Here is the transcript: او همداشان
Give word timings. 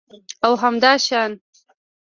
او 0.43 0.55
همداشان 0.59 1.31